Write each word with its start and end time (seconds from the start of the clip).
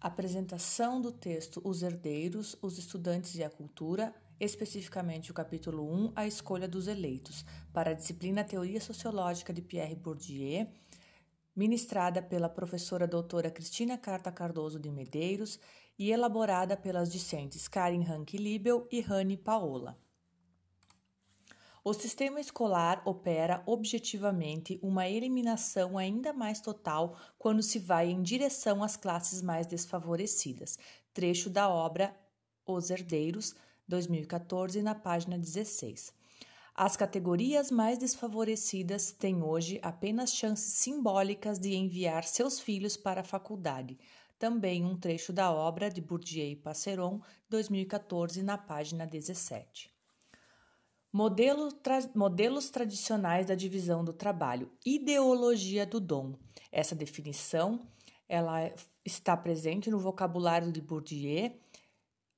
Apresentação 0.00 1.00
do 1.00 1.10
texto 1.10 1.60
Os 1.64 1.82
Herdeiros, 1.82 2.56
os 2.62 2.78
Estudantes 2.78 3.34
e 3.34 3.42
a 3.42 3.50
Cultura, 3.50 4.14
especificamente 4.38 5.32
o 5.32 5.34
capítulo 5.34 5.92
1, 5.92 6.12
A 6.14 6.24
Escolha 6.24 6.68
dos 6.68 6.86
Eleitos, 6.86 7.44
para 7.72 7.90
a 7.90 7.94
disciplina 7.94 8.44
Teoria 8.44 8.80
Sociológica 8.80 9.52
de 9.52 9.60
Pierre 9.60 9.96
Bourdieu, 9.96 10.68
ministrada 11.54 12.22
pela 12.22 12.48
professora 12.48 13.08
doutora 13.08 13.50
Cristina 13.50 13.98
Carta 13.98 14.30
Cardoso 14.30 14.78
de 14.78 14.88
Medeiros 14.88 15.58
e 15.98 16.12
elaborada 16.12 16.76
pelas 16.76 17.10
discentes 17.10 17.66
Karin 17.66 18.02
Rank-Libel 18.02 18.86
e 18.92 19.00
Rani 19.00 19.36
Paola. 19.36 19.98
O 21.88 21.94
sistema 21.94 22.38
escolar 22.38 23.00
opera 23.06 23.62
objetivamente 23.64 24.78
uma 24.82 25.08
eliminação 25.08 25.96
ainda 25.96 26.34
mais 26.34 26.60
total 26.60 27.16
quando 27.38 27.62
se 27.62 27.78
vai 27.78 28.10
em 28.10 28.22
direção 28.22 28.84
às 28.84 28.94
classes 28.94 29.40
mais 29.40 29.66
desfavorecidas. 29.66 30.78
Trecho 31.14 31.48
da 31.48 31.66
obra 31.66 32.14
Os 32.66 32.90
Herdeiros, 32.90 33.54
2014, 33.88 34.82
na 34.82 34.94
página 34.94 35.38
16. 35.38 36.12
As 36.74 36.94
categorias 36.94 37.70
mais 37.70 37.96
desfavorecidas 37.96 39.10
têm 39.10 39.42
hoje 39.42 39.80
apenas 39.82 40.34
chances 40.34 40.74
simbólicas 40.74 41.58
de 41.58 41.74
enviar 41.74 42.24
seus 42.24 42.60
filhos 42.60 42.98
para 42.98 43.22
a 43.22 43.24
faculdade. 43.24 43.98
Também 44.38 44.84
um 44.84 44.94
trecho 44.94 45.32
da 45.32 45.50
obra 45.50 45.88
de 45.88 46.02
Bourdieu 46.02 46.48
e 46.48 46.54
Passeron, 46.54 47.22
2014, 47.48 48.42
na 48.42 48.58
página 48.58 49.06
17. 49.06 49.96
Modelo 51.12 51.72
tra 51.72 51.98
modelos 52.14 52.68
tradicionais 52.68 53.46
da 53.46 53.54
divisão 53.54 54.04
do 54.04 54.12
trabalho, 54.12 54.70
ideologia 54.84 55.86
do 55.86 55.98
dom. 55.98 56.34
Essa 56.70 56.94
definição 56.94 57.80
ela 58.28 58.70
está 59.04 59.34
presente 59.34 59.90
no 59.90 59.98
vocabulário 59.98 60.70
de 60.70 60.82
Bourdieu, 60.82 61.50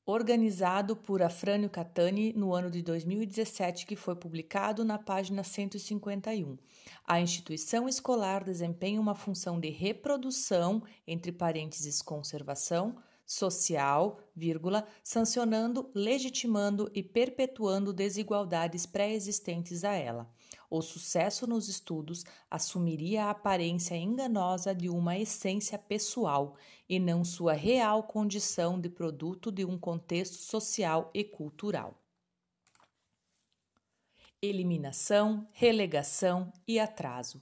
organizado 0.07 0.97
por 0.97 1.23
Afrânio 1.23 1.69
Catani 1.69 2.33
no 2.33 2.55
ano 2.55 2.71
de 2.71 2.81
2017, 2.83 3.87
que 3.87 3.97
foi 3.97 4.15
publicado 4.15 4.85
na 4.85 4.99
página 4.99 5.43
151. 5.43 6.57
A 7.05 7.21
instituição 7.21 7.89
escolar 7.89 8.45
desempenha 8.45 9.01
uma 9.01 9.15
função 9.15 9.59
de 9.59 9.69
reprodução, 9.69 10.83
entre 11.07 11.33
parênteses 11.33 12.01
conservação, 12.03 12.97
social, 13.31 14.19
vírgula, 14.35 14.85
sancionando, 15.05 15.89
legitimando 15.95 16.91
e 16.93 17.01
perpetuando 17.01 17.93
desigualdades 17.93 18.87
pré-existentes 18.87 19.85
a 19.85 19.95
ela. 19.95 20.29
O 20.69 20.83
sucesso 20.83 21.47
nos 21.47 21.69
estudos 21.69 22.25
assumiria 22.51 23.27
a 23.27 23.31
aparência 23.31 23.95
enganosa 23.95 24.75
de 24.75 24.89
uma 24.89 25.17
essência 25.17 25.79
pessoal 25.79 26.57
e 26.89 26.99
não 26.99 27.25
sua 27.25 27.53
real 27.53 28.03
condição 28.03 28.81
de 28.81 28.89
produto 28.91 29.53
de 29.53 29.65
um 29.65 29.79
contexto 29.79 30.35
social 30.35 31.09
e 31.15 31.23
cultural. 31.23 32.03
Eliminação, 34.43 35.47
relegação 35.53 36.53
e 36.67 36.81
atraso. 36.81 37.41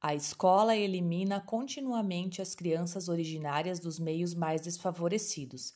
A 0.00 0.14
escola 0.14 0.76
elimina 0.76 1.40
continuamente 1.40 2.40
as 2.40 2.54
crianças 2.54 3.08
originárias 3.08 3.80
dos 3.80 3.98
meios 3.98 4.32
mais 4.32 4.60
desfavorecidos. 4.60 5.74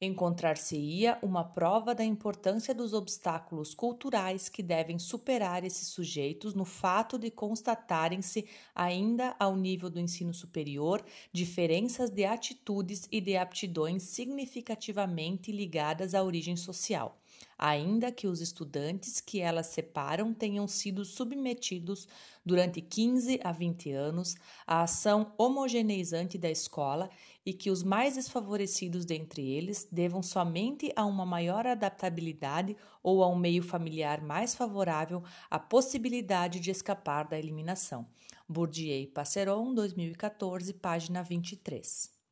Encontrar-se-ia 0.00 1.18
uma 1.20 1.42
prova 1.42 1.92
da 1.92 2.04
importância 2.04 2.72
dos 2.72 2.92
obstáculos 2.92 3.74
culturais 3.74 4.48
que 4.48 4.62
devem 4.62 4.96
superar 4.96 5.64
esses 5.64 5.88
sujeitos 5.88 6.54
no 6.54 6.64
fato 6.64 7.18
de 7.18 7.32
constatarem-se, 7.32 8.46
ainda 8.72 9.34
ao 9.40 9.56
nível 9.56 9.90
do 9.90 9.98
ensino 9.98 10.32
superior, 10.32 11.04
diferenças 11.32 12.10
de 12.10 12.24
atitudes 12.24 13.08
e 13.10 13.20
de 13.20 13.36
aptidões 13.36 14.04
significativamente 14.04 15.50
ligadas 15.50 16.14
à 16.14 16.22
origem 16.22 16.54
social 16.54 17.18
ainda 17.58 18.12
que 18.12 18.26
os 18.26 18.40
estudantes 18.40 19.20
que 19.20 19.40
elas 19.40 19.66
separam 19.66 20.32
tenham 20.32 20.66
sido 20.68 21.04
submetidos 21.04 22.08
durante 22.44 22.80
15 22.80 23.40
a 23.42 23.52
20 23.52 23.92
anos 23.92 24.34
à 24.66 24.82
ação 24.82 25.32
homogeneizante 25.38 26.36
da 26.36 26.50
escola 26.50 27.10
e 27.44 27.52
que 27.52 27.70
os 27.70 27.82
mais 27.82 28.14
desfavorecidos 28.14 29.04
dentre 29.04 29.42
eles 29.42 29.86
devam 29.90 30.22
somente 30.22 30.92
a 30.96 31.04
uma 31.04 31.26
maior 31.26 31.66
adaptabilidade 31.66 32.76
ou 33.02 33.22
a 33.22 33.28
um 33.28 33.36
meio 33.36 33.62
familiar 33.62 34.22
mais 34.22 34.54
favorável 34.54 35.22
a 35.50 35.58
possibilidade 35.58 36.60
de 36.60 36.70
escapar 36.70 37.28
da 37.28 37.38
eliminação. 37.38 38.06
Bourdieu 38.48 39.06
Passeron, 39.08 39.74
2014, 39.74 40.74
página 40.74 41.22
23. 41.22 42.23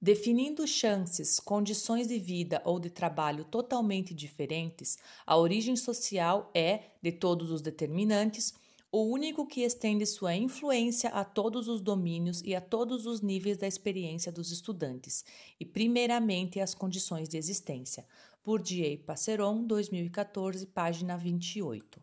Definindo 0.00 0.64
chances, 0.64 1.40
condições 1.40 2.06
de 2.06 2.20
vida 2.20 2.62
ou 2.64 2.78
de 2.78 2.88
trabalho 2.88 3.44
totalmente 3.44 4.14
diferentes, 4.14 4.96
a 5.26 5.36
origem 5.36 5.74
social 5.74 6.52
é, 6.54 6.92
de 7.02 7.10
todos 7.10 7.50
os 7.50 7.60
determinantes, 7.60 8.54
o 8.92 9.02
único 9.02 9.44
que 9.44 9.62
estende 9.62 10.06
sua 10.06 10.36
influência 10.36 11.10
a 11.10 11.24
todos 11.24 11.66
os 11.66 11.80
domínios 11.80 12.40
e 12.44 12.54
a 12.54 12.60
todos 12.60 13.06
os 13.06 13.20
níveis 13.20 13.58
da 13.58 13.66
experiência 13.66 14.30
dos 14.30 14.52
estudantes, 14.52 15.24
e 15.58 15.64
primeiramente 15.64 16.60
as 16.60 16.74
condições 16.74 17.28
de 17.28 17.36
existência. 17.36 18.06
Bourdieu 18.44 18.98
Passeron, 18.98 19.64
2014, 19.66 20.64
página 20.68 21.16
28. 21.18 22.00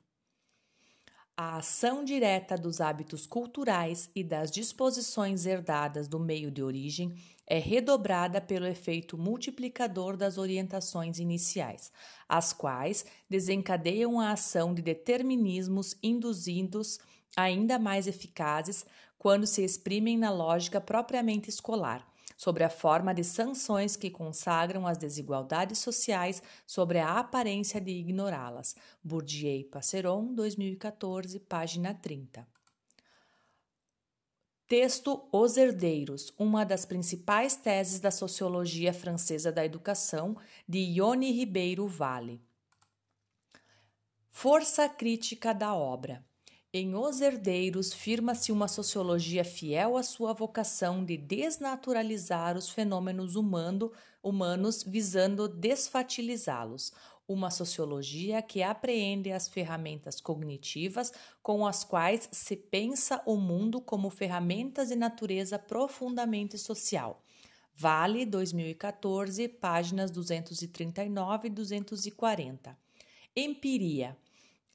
A 1.37 1.57
ação 1.57 2.05
direta 2.05 2.57
dos 2.57 2.79
hábitos 2.79 3.25
culturais 3.25 4.09
e 4.15 4.23
das 4.23 4.51
disposições 4.51 5.45
herdadas 5.45 6.07
do 6.07 6.19
meio 6.19 6.51
de 6.51 6.61
origem 6.61 7.15
é 7.47 7.59
redobrada 7.59 8.41
pelo 8.41 8.65
efeito 8.65 9.17
multiplicador 9.17 10.17
das 10.17 10.37
orientações 10.37 11.19
iniciais, 11.19 11.91
as 12.27 12.51
quais 12.53 13.05
desencadeiam 13.29 14.19
a 14.19 14.31
ação 14.31 14.73
de 14.73 14.81
determinismos 14.81 15.95
induzidos 16.01 16.99
ainda 17.35 17.77
mais 17.77 18.07
eficazes 18.07 18.85
quando 19.17 19.45
se 19.45 19.63
exprimem 19.63 20.17
na 20.17 20.31
lógica 20.31 20.79
propriamente 20.79 21.49
escolar 21.49 22.05
sobre 22.37 22.63
a 22.63 22.69
forma 22.69 23.13
de 23.13 23.23
sanções 23.23 23.95
que 23.95 24.09
consagram 24.09 24.85
as 24.85 24.97
desigualdades 24.97 25.79
sociais 25.79 26.43
sobre 26.67 26.99
a 26.99 27.19
aparência 27.19 27.79
de 27.79 27.91
ignorá-las. 27.91 28.75
Bourdieu 29.03 29.63
Passeron, 29.71 30.33
2014, 30.33 31.39
página 31.39 31.93
30. 31.93 32.54
Texto 34.67 35.27
Os 35.31 35.57
Herdeiros, 35.57 36.33
uma 36.39 36.65
das 36.65 36.85
principais 36.85 37.55
teses 37.55 37.99
da 37.99 38.09
sociologia 38.09 38.91
francesa 38.91 39.51
da 39.51 39.63
educação, 39.63 40.35
de 40.67 40.79
Ione 40.79 41.31
Ribeiro 41.31 41.87
Vale. 41.87 42.41
Força 44.31 44.89
crítica 44.89 45.53
da 45.53 45.75
obra. 45.75 46.25
Em 46.73 46.95
Os 46.95 47.21
Herdeiros, 47.21 47.93
firma-se 47.93 48.51
uma 48.51 48.67
sociologia 48.67 49.45
fiel 49.45 49.97
à 49.97 50.01
sua 50.01 50.33
vocação 50.33 51.05
de 51.05 51.15
desnaturalizar 51.15 52.57
os 52.57 52.67
fenômenos 52.67 53.35
humano, 53.35 53.91
humanos, 54.23 54.81
visando 54.81 55.47
desfatilizá-los. 55.47 56.91
Uma 57.27 57.49
sociologia 57.49 58.41
que 58.41 58.61
apreende 58.61 59.31
as 59.31 59.47
ferramentas 59.47 60.21
cognitivas 60.21 61.11
com 61.41 61.65
as 61.65 61.83
quais 61.83 62.29
se 62.31 62.55
pensa 62.55 63.21
o 63.25 63.35
mundo 63.35 63.81
como 63.81 64.09
ferramentas 64.11 64.89
de 64.89 64.95
natureza 64.95 65.57
profundamente 65.57 66.57
social. 66.57 67.23
Vale 67.75 68.25
2014, 68.25 69.47
páginas 69.47 70.11
239 70.11 71.47
e 71.47 71.51
240. 71.51 72.77
Empiria 73.35 74.15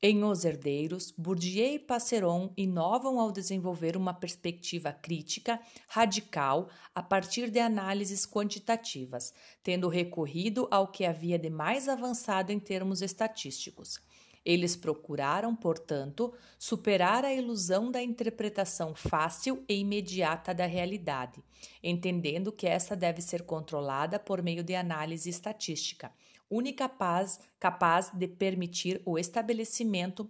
em 0.03 0.25
Os 0.25 0.47
Herdeiros, 0.47 1.13
Bourdieu 1.17 1.75
e 1.75 1.79
Passeron 1.79 2.55
inovam 2.57 3.21
ao 3.21 3.31
desenvolver 3.31 3.99
uma 3.99 4.15
perspectiva 4.15 4.93
crítica 4.93 5.61
radical 5.89 6.71
a 6.95 7.03
partir 7.03 7.51
de 7.51 7.59
análises 7.59 8.25
quantitativas, 8.25 9.35
tendo 9.63 9.89
recorrido 9.89 10.67
ao 10.71 10.89
que 10.89 11.05
havia 11.05 11.39
de 11.39 11.51
mais 11.51 11.87
avançado 11.87 12.51
em 12.51 12.59
termos 12.59 13.03
estatísticos. 13.03 14.01
Eles 14.43 14.75
procuraram, 14.75 15.55
portanto, 15.55 16.33
superar 16.59 17.23
a 17.27 17.35
ilusão 17.35 17.91
da 17.91 18.03
interpretação 18.03 18.95
fácil 18.95 19.63
e 19.69 19.81
imediata 19.81 20.55
da 20.55 20.65
realidade, 20.65 21.45
entendendo 21.83 22.51
que 22.51 22.67
essa 22.67 22.97
deve 22.97 23.21
ser 23.21 23.43
controlada 23.43 24.19
por 24.19 24.43
meio 24.43 24.65
de 24.65 24.75
análise 24.75 25.29
estatística 25.29 26.11
única 26.51 26.89
capaz, 26.89 27.39
capaz 27.59 28.11
de 28.13 28.27
permitir 28.27 29.01
o 29.07 29.19
estabelecimento 29.19 30.29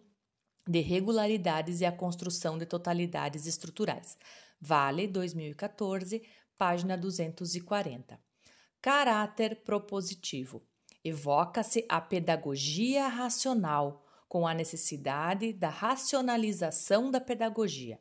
de 0.69 0.81
regularidades 0.81 1.81
e 1.81 1.87
a 1.87 1.90
construção 1.90 2.58
de 2.58 2.67
totalidades 2.67 3.46
estruturais. 3.46 4.19
Vale 4.61 5.08
2014, 5.08 6.22
página 6.58 6.96
240. 6.96 8.20
Caráter 8.81 9.62
propositivo. 9.64 10.62
Evoca-se 11.02 11.87
a 11.88 12.00
pedagogia 12.00 13.08
racional 13.08 14.05
com 14.28 14.46
a 14.46 14.52
necessidade 14.52 15.52
da 15.52 15.70
racionalização 15.70 17.11
da 17.11 17.20
pedagogia. 17.20 17.99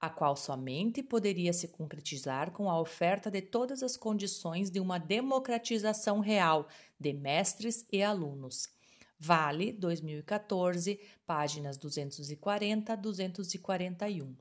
A 0.00 0.08
qual 0.08 0.34
somente 0.34 1.02
poderia 1.02 1.52
se 1.52 1.68
concretizar 1.68 2.52
com 2.52 2.70
a 2.70 2.80
oferta 2.80 3.30
de 3.30 3.42
todas 3.42 3.82
as 3.82 3.96
condições 3.96 4.70
de 4.70 4.80
uma 4.80 4.98
democratização 4.98 6.20
real 6.20 6.66
de 6.98 7.12
mestres 7.12 7.84
e 7.92 8.02
alunos. 8.02 8.68
Vale 9.18 9.72
2014, 9.72 10.98
páginas 11.26 11.76
240 11.76 12.92
a 12.94 12.96
241. 12.96 14.34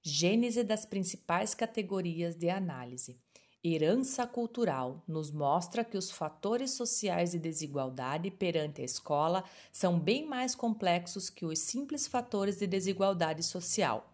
Gênese 0.00 0.64
das 0.64 0.86
principais 0.86 1.54
categorias 1.54 2.34
de 2.34 2.48
análise. 2.48 3.20
Herança 3.62 4.26
cultural 4.26 5.02
nos 5.06 5.30
mostra 5.30 5.84
que 5.84 5.98
os 5.98 6.10
fatores 6.10 6.70
sociais 6.70 7.32
de 7.32 7.38
desigualdade 7.38 8.30
perante 8.30 8.80
a 8.80 8.84
escola 8.84 9.44
são 9.70 9.98
bem 9.98 10.24
mais 10.24 10.54
complexos 10.54 11.28
que 11.28 11.44
os 11.44 11.58
simples 11.58 12.06
fatores 12.06 12.56
de 12.56 12.66
desigualdade 12.66 13.42
social. 13.42 14.07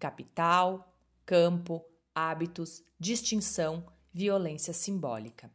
Capital, 0.00 0.92
campo, 1.24 1.84
hábitos, 2.12 2.82
distinção, 2.98 3.86
violência 4.12 4.72
simbólica. 4.72 5.48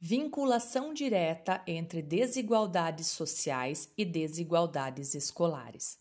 Vinculação 0.00 0.94
direta 0.94 1.62
entre 1.66 2.00
desigualdades 2.00 3.08
sociais 3.08 3.92
e 3.98 4.04
desigualdades 4.04 5.14
escolares. 5.14 5.98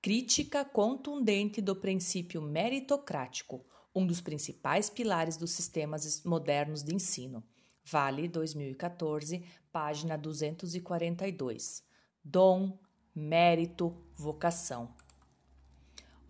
Crítica 0.00 0.64
contundente 0.64 1.60
do 1.60 1.76
princípio 1.76 2.42
meritocrático 2.42 3.64
um 3.94 4.06
dos 4.06 4.20
principais 4.20 4.88
pilares 4.88 5.36
dos 5.36 5.50
sistemas 5.50 6.24
modernos 6.24 6.82
de 6.82 6.94
ensino. 6.94 7.44
Vale 7.84 8.28
2014, 8.28 9.44
página 9.70 10.16
242. 10.16 11.84
Dom, 12.24 12.78
mérito, 13.14 13.94
vocação. 14.14 14.94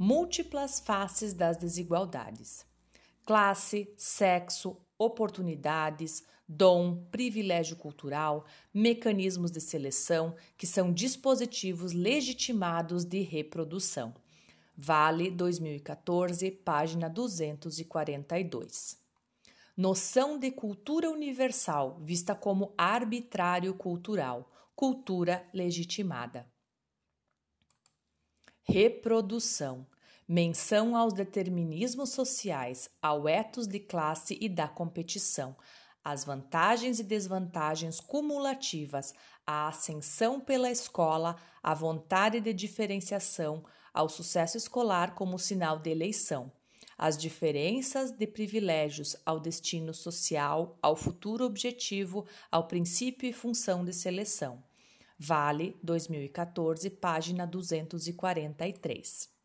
Múltiplas 0.05 0.81
faces 0.81 1.33
das 1.33 1.57
desigualdades: 1.57 2.67
classe, 3.25 3.89
sexo, 3.97 4.77
oportunidades, 4.99 6.25
dom, 6.49 7.05
privilégio 7.05 7.77
cultural, 7.77 8.45
mecanismos 8.75 9.53
de 9.53 9.61
seleção, 9.61 10.35
que 10.59 10.67
são 10.67 10.93
dispositivos 10.93 11.93
legitimados 11.93 13.05
de 13.05 13.21
reprodução. 13.21 14.13
Vale 14.77 15.31
2014, 15.31 16.51
página 16.51 17.09
242. 17.09 19.01
Noção 19.77 20.37
de 20.37 20.51
cultura 20.51 21.13
universal 21.13 22.01
vista 22.03 22.35
como 22.35 22.75
arbitrário 22.77 23.73
cultural, 23.73 24.51
cultura 24.75 25.49
legitimada. 25.55 26.51
Reprodução. 28.65 29.92
Menção 30.29 30.97
aos 30.97 31.13
determinismos 31.13 32.11
sociais, 32.11 32.89
ao 33.03 33.29
etos 33.29 33.67
de 33.67 33.81
classe 33.81 34.39
e 34.41 34.49
da 34.49 34.69
competição, 34.69 35.57
as 36.05 36.25
vantagens 36.25 37.01
e 37.01 37.05
desvantagens 37.05 38.01
cumulativas, 38.01 39.13
a 39.47 39.69
ascensão 39.69 40.41
pela 40.41 40.71
escola, 40.71 41.37
a 41.63 41.75
vontade 41.75 42.41
de 42.41 42.53
diferenciação, 42.53 43.65
ao 43.93 44.09
sucesso 44.09 44.57
escolar 44.57 45.15
como 45.15 45.39
sinal 45.39 45.79
de 45.79 45.91
eleição, 45.91 46.53
as 46.97 47.19
diferenças 47.19 48.13
de 48.13 48.27
privilégios 48.27 49.17
ao 49.27 49.41
destino 49.41 49.93
social, 49.93 50.79
ao 50.81 50.95
futuro 50.95 51.45
objetivo, 51.45 52.25
ao 52.51 52.69
princípio 52.69 53.29
e 53.29 53.33
função 53.33 53.85
de 53.85 53.93
seleção. 53.93 54.63
Vale 55.19 55.77
2014, 55.83 56.89
página 56.91 57.47
243. 57.47 59.42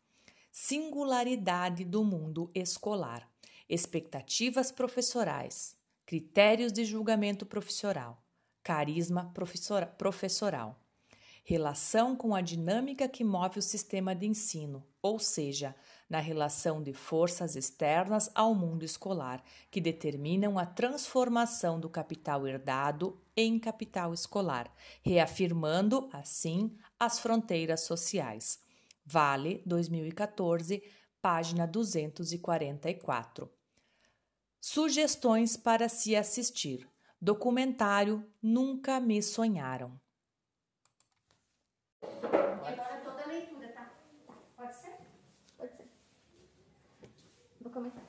Singularidade 0.60 1.84
do 1.84 2.02
mundo 2.02 2.50
escolar. 2.52 3.30
Expectativas 3.68 4.72
professorais. 4.72 5.76
Critérios 6.04 6.72
de 6.72 6.84
julgamento 6.84 7.46
profissional. 7.46 8.20
Carisma 8.60 9.32
professoral 9.96 10.76
relação 11.48 12.14
com 12.14 12.34
a 12.34 12.42
dinâmica 12.42 13.08
que 13.08 13.24
move 13.24 13.58
o 13.58 13.62
sistema 13.62 14.14
de 14.14 14.26
ensino, 14.26 14.86
ou 15.00 15.18
seja, 15.18 15.74
na 16.06 16.18
relação 16.18 16.82
de 16.82 16.92
forças 16.92 17.56
externas 17.56 18.30
ao 18.34 18.54
mundo 18.54 18.84
escolar, 18.84 19.42
que 19.70 19.80
determinam 19.80 20.58
a 20.58 20.66
transformação 20.66 21.80
do 21.80 21.88
capital 21.88 22.46
herdado 22.46 23.18
em 23.34 23.58
capital 23.58 24.12
escolar, 24.12 24.70
reafirmando, 25.02 26.10
assim, 26.12 26.76
as 27.00 27.18
fronteiras 27.18 27.80
sociais. 27.80 28.67
Vale 29.10 29.62
2014, 29.64 30.82
página 31.22 31.66
244. 31.66 33.50
Sugestões 34.60 35.56
para 35.56 35.88
se 35.88 36.14
assistir. 36.14 36.86
Documentário 37.18 38.30
Nunca 38.42 39.00
Me 39.00 39.22
Sonharam. 39.22 39.98
E 42.02 42.06
agora 42.70 43.00
toda 43.02 43.22
a 43.22 43.26
leitura, 43.28 43.68
tá? 43.68 43.90
Pode 44.54 44.76
ser? 44.76 44.98
Pode 45.56 45.74
ser. 45.74 45.88
Vou 47.62 47.72
começar. 47.72 48.02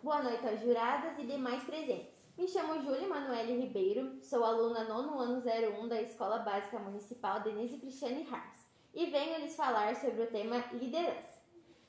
Boa 0.00 0.22
noite 0.22 0.46
aos 0.46 0.60
juradas 0.60 1.18
e 1.18 1.26
demais 1.26 1.64
presentes. 1.64 2.20
Me 2.38 2.46
chamo 2.46 2.80
Júlia 2.80 3.02
Emanuele 3.02 3.60
Ribeiro, 3.60 4.22
sou 4.22 4.44
aluna 4.44 4.84
nono 4.84 5.18
ano 5.18 5.42
01 5.42 5.88
da 5.88 6.00
Escola 6.00 6.38
Básica 6.38 6.78
Municipal 6.78 7.42
Denise 7.42 7.78
Cristiane 7.78 8.24
Harms 8.30 8.69
e 8.94 9.06
venho 9.06 9.40
lhes 9.40 9.56
falar 9.56 9.94
sobre 9.96 10.22
o 10.22 10.30
tema 10.30 10.64
liderança. 10.72 11.40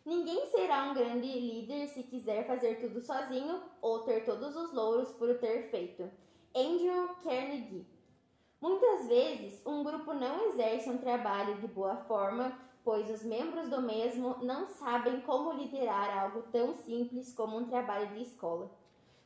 Ninguém 0.05 0.47
será 0.47 0.85
um 0.85 0.93
grande 0.93 1.27
líder 1.27 1.87
se 1.87 2.03
quiser 2.03 2.47
fazer 2.47 2.79
tudo 2.79 3.01
sozinho 3.01 3.61
ou 3.81 3.99
ter 3.99 4.25
todos 4.25 4.55
os 4.55 4.73
louros 4.73 5.11
por 5.11 5.29
o 5.29 5.37
ter 5.37 5.69
feito. 5.69 6.09
Andrew 6.55 7.09
Carnegie 7.23 7.85
Muitas 8.59 9.07
vezes, 9.07 9.59
um 9.65 9.83
grupo 9.83 10.13
não 10.13 10.47
exerce 10.49 10.87
um 10.87 10.97
trabalho 10.99 11.59
de 11.59 11.67
boa 11.67 11.95
forma, 11.97 12.55
pois 12.83 13.09
os 13.09 13.23
membros 13.23 13.69
do 13.69 13.81
mesmo 13.81 14.37
não 14.43 14.67
sabem 14.67 15.21
como 15.21 15.53
liderar 15.53 16.25
algo 16.25 16.43
tão 16.51 16.75
simples 16.75 17.33
como 17.33 17.57
um 17.57 17.65
trabalho 17.65 18.13
de 18.13 18.21
escola. 18.21 18.69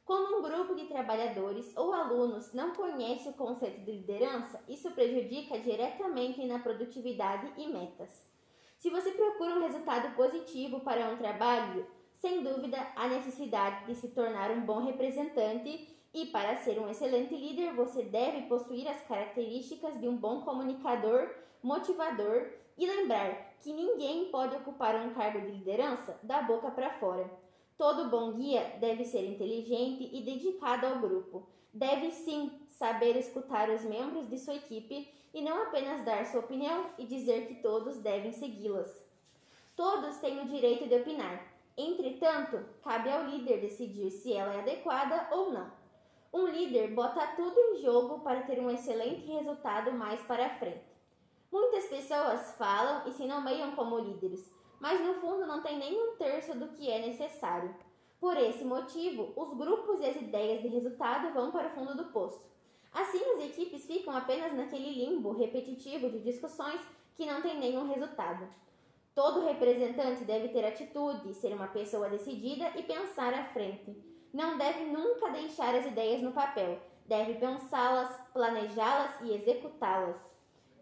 Quando 0.05 0.37
um 0.37 0.41
grupo 0.43 0.75
de 0.75 0.85
trabalhadores 0.85 1.75
ou 1.75 1.91
alunos 1.91 2.53
não 2.53 2.75
conhece 2.75 3.27
o 3.27 3.33
conceito 3.33 3.81
de 3.81 3.91
liderança, 3.91 4.63
isso 4.69 4.91
prejudica 4.91 5.59
diretamente 5.59 6.45
na 6.45 6.59
produtividade 6.59 7.51
e 7.57 7.67
metas. 7.67 8.23
Se 8.77 8.91
você 8.91 9.11
procura 9.13 9.55
um 9.55 9.63
resultado 9.63 10.15
positivo 10.15 10.81
para 10.81 11.09
um 11.09 11.17
trabalho, 11.17 11.87
sem 12.17 12.43
dúvida 12.43 12.77
há 12.95 13.07
necessidade 13.07 13.87
de 13.87 13.95
se 13.95 14.09
tornar 14.09 14.51
um 14.51 14.61
bom 14.61 14.85
representante 14.85 15.89
e 16.13 16.27
para 16.27 16.55
ser 16.57 16.79
um 16.79 16.87
excelente 16.87 17.35
líder, 17.35 17.73
você 17.73 18.03
deve 18.03 18.43
possuir 18.43 18.87
as 18.87 19.01
características 19.07 19.99
de 19.99 20.07
um 20.07 20.15
bom 20.15 20.41
comunicador, 20.41 21.33
motivador 21.63 22.51
e 22.77 22.85
lembrar 22.85 23.55
que 23.59 23.73
ninguém 23.73 24.29
pode 24.29 24.55
ocupar 24.55 24.95
um 24.95 25.15
cargo 25.15 25.41
de 25.41 25.51
liderança 25.51 26.19
da 26.21 26.43
boca 26.43 26.69
para 26.69 26.91
fora. 26.99 27.44
Todo 27.77 28.09
bom 28.09 28.31
guia 28.33 28.77
deve 28.79 29.03
ser 29.03 29.25
inteligente 29.25 30.09
e 30.13 30.21
dedicado 30.21 30.85
ao 30.87 30.99
grupo. 30.99 31.45
Deve 31.73 32.09
sim 32.11 32.51
saber 32.69 33.17
escutar 33.17 33.69
os 33.69 33.83
membros 33.83 34.29
de 34.29 34.37
sua 34.37 34.55
equipe 34.55 35.13
e 35.33 35.41
não 35.41 35.63
apenas 35.63 36.05
dar 36.05 36.25
sua 36.25 36.39
opinião 36.39 36.89
e 36.97 37.05
dizer 37.05 37.47
que 37.47 37.55
todos 37.55 37.97
devem 37.97 38.31
segui-las. 38.31 39.03
Todos 39.75 40.17
têm 40.17 40.39
o 40.39 40.47
direito 40.47 40.87
de 40.87 40.95
opinar. 40.95 41.53
Entretanto, 41.77 42.65
cabe 42.81 43.09
ao 43.09 43.25
líder 43.25 43.59
decidir 43.59 44.09
se 44.09 44.31
ela 44.31 44.53
é 44.53 44.59
adequada 44.61 45.27
ou 45.31 45.51
não. 45.51 45.69
Um 46.33 46.47
líder 46.47 46.93
bota 46.93 47.27
tudo 47.35 47.59
em 47.59 47.81
jogo 47.81 48.19
para 48.19 48.43
ter 48.43 48.59
um 48.59 48.69
excelente 48.69 49.25
resultado 49.25 49.91
mais 49.91 50.21
para 50.21 50.57
frente. 50.57 50.95
Muitas 51.51 51.85
pessoas 51.87 52.55
falam 52.57 53.05
e 53.07 53.11
se 53.11 53.25
nomeiam 53.25 53.75
como 53.75 53.99
líderes, 53.99 54.49
mas 54.79 55.01
no 55.01 55.15
fundo 55.15 55.45
não 55.45 55.61
tem 55.61 55.77
nem 55.77 55.93
um 55.93 56.15
terço 56.15 56.57
do 56.57 56.69
que 56.69 56.89
é 56.89 57.07
necessário. 57.07 57.73
Por 58.19 58.37
esse 58.37 58.63
motivo, 58.63 59.33
os 59.35 59.53
grupos 59.53 59.99
e 59.99 60.05
as 60.05 60.15
ideias 60.15 60.61
de 60.61 60.67
resultado 60.67 61.33
vão 61.33 61.51
para 61.51 61.67
o 61.67 61.71
fundo 61.71 61.95
do 61.95 62.05
poço. 62.05 62.41
Assim, 62.91 63.21
as 63.33 63.43
equipes 63.43 63.85
ficam 63.85 64.15
apenas 64.15 64.53
naquele 64.53 64.89
limbo 64.89 65.33
repetitivo 65.33 66.09
de 66.09 66.19
discussões 66.19 66.81
que 67.15 67.25
não 67.25 67.41
tem 67.41 67.59
nenhum 67.59 67.87
resultado. 67.87 68.47
Todo 69.13 69.45
representante 69.45 70.23
deve 70.23 70.49
ter 70.49 70.65
atitude, 70.65 71.33
ser 71.33 71.53
uma 71.53 71.67
pessoa 71.67 72.09
decidida 72.09 72.71
e 72.75 72.83
pensar 72.83 73.33
à 73.33 73.45
frente 73.45 73.95
não 74.35 74.57
deve 74.57 74.83
nunca 74.83 75.29
deixar 75.29 75.73
as 75.73 75.85
ideias 75.85 76.21
no 76.21 76.33
papel, 76.33 76.77
deve 77.05 77.35
pensá-las, 77.35 78.19
planejá-las 78.33 79.21
e 79.21 79.33
executá-las. 79.33 80.17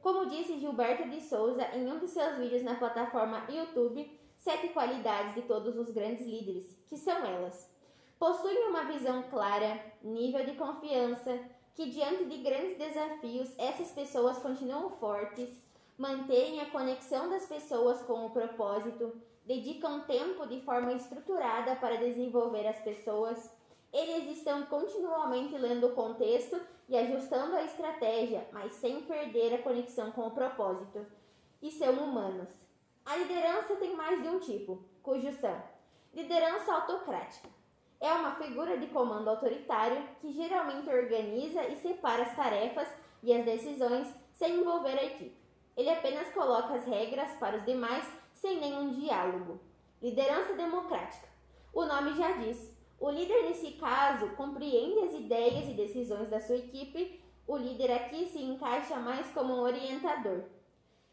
Como 0.03 0.25
disse 0.25 0.59
Gilberto 0.59 1.07
de 1.07 1.21
Souza 1.21 1.65
em 1.73 1.89
um 1.89 1.97
de 1.97 2.09
seus 2.09 2.37
vídeos 2.37 2.61
na 2.61 2.75
plataforma 2.75 3.47
YouTube, 3.49 4.19
sete 4.37 4.67
qualidades 4.67 5.33
de 5.33 5.43
todos 5.43 5.77
os 5.77 5.89
grandes 5.91 6.27
líderes, 6.27 6.77
que 6.89 6.97
são 6.97 7.25
elas: 7.25 7.73
possuem 8.19 8.67
uma 8.67 8.83
visão 8.83 9.23
clara, 9.29 9.81
nível 10.03 10.43
de 10.43 10.55
confiança, 10.55 11.39
que 11.73 11.89
diante 11.89 12.25
de 12.25 12.37
grandes 12.39 12.77
desafios 12.77 13.57
essas 13.57 13.91
pessoas 13.93 14.39
continuam 14.39 14.89
fortes, 14.89 15.63
mantêm 15.97 16.59
a 16.59 16.69
conexão 16.69 17.29
das 17.29 17.45
pessoas 17.45 18.01
com 18.01 18.25
o 18.25 18.31
propósito, 18.31 19.15
dedicam 19.45 20.01
tempo 20.01 20.45
de 20.47 20.59
forma 20.63 20.91
estruturada 20.91 21.77
para 21.77 21.95
desenvolver 21.95 22.67
as 22.67 22.79
pessoas. 22.81 23.49
Eles 23.93 24.37
estão 24.37 24.65
continuamente 24.65 25.55
lendo 25.55 25.87
o 25.87 25.93
contexto 25.93 26.59
e 26.89 26.97
ajustando 26.97 27.55
a 27.55 27.63
estratégia, 27.63 28.47
mas 28.51 28.73
sem 28.73 29.03
perder 29.03 29.53
a 29.53 29.61
conexão 29.61 30.11
com 30.11 30.27
o 30.27 30.31
propósito. 30.31 31.05
E 31.61 31.71
são 31.71 31.93
humanos. 31.93 32.49
A 33.05 33.15
liderança 33.15 33.75
tem 33.75 33.95
mais 33.95 34.21
de 34.21 34.27
um 34.27 34.39
tipo, 34.39 34.83
cujo 35.03 35.31
são 35.33 35.61
liderança 36.13 36.73
autocrática. 36.73 37.49
É 37.99 38.11
uma 38.13 38.35
figura 38.35 38.77
de 38.77 38.87
comando 38.87 39.29
autoritário 39.29 40.07
que 40.19 40.31
geralmente 40.31 40.89
organiza 40.89 41.63
e 41.65 41.77
separa 41.77 42.23
as 42.23 42.35
tarefas 42.35 42.87
e 43.21 43.33
as 43.33 43.45
decisões 43.45 44.13
sem 44.33 44.59
envolver 44.59 44.97
a 44.97 45.05
equipe. 45.05 45.37
Ele 45.75 45.89
apenas 45.89 46.31
coloca 46.33 46.73
as 46.73 46.85
regras 46.85 47.31
para 47.37 47.57
os 47.57 47.65
demais 47.65 48.05
sem 48.33 48.59
nenhum 48.59 48.91
diálogo. 48.91 49.59
Liderança 50.01 50.53
democrática. 50.53 51.27
O 51.73 51.85
nome 51.85 52.13
já 52.13 52.33
diz. 52.33 52.72
O 52.99 53.09
líder, 53.09 53.43
nesse 53.43 53.71
caso, 53.73 54.29
compreende 54.35 54.99
as 54.99 55.13
ideias 55.13 55.67
e 55.67 55.73
decisões 55.73 56.29
da 56.29 56.39
sua 56.39 56.55
equipe. 56.55 57.21
O 57.45 57.57
líder 57.57 57.91
aqui 57.91 58.27
se 58.27 58.39
encaixa 58.39 58.95
mais 58.97 59.27
como 59.31 59.53
um 59.53 59.61
orientador. 59.61 60.43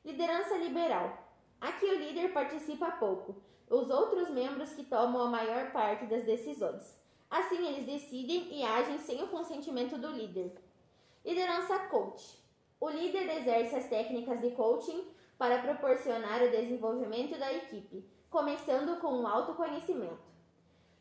Liderança 0.05 0.57
liberal. 0.57 1.19
Aqui 1.61 1.85
o 1.85 1.99
líder 1.99 2.33
participa 2.33 2.93
pouco, 2.93 3.37
os 3.69 3.91
outros 3.91 4.31
membros 4.31 4.73
que 4.73 4.85
tomam 4.85 5.23
a 5.23 5.31
maior 5.31 5.73
parte 5.73 6.07
das 6.07 6.25
decisões. 6.25 6.99
Assim, 7.31 7.67
eles 7.67 7.85
decidem 7.85 8.53
e 8.53 8.63
agem 8.63 8.99
sem 8.99 9.23
o 9.23 9.29
consentimento 9.29 9.99
do 9.99 10.09
líder. 10.09 10.53
Liderança 11.25 11.79
coach. 11.91 12.39
O 12.81 12.89
líder 12.89 13.29
exerce 13.39 13.77
as 13.77 13.89
técnicas 13.89 14.41
de 14.41 14.53
coaching 14.53 15.05
para 15.37 15.59
proporcionar 15.59 16.43
o 16.43 16.51
desenvolvimento 16.51 17.39
da 17.39 17.53
equipe, 17.53 18.05
começando 18.31 18.99
com 19.01 19.21
o 19.21 19.27
autoconhecimento. 19.27 20.31